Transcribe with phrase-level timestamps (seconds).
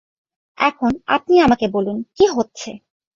[0.57, 2.69] এখন আপনি আমাকে বলুন, কী হচ্ছে?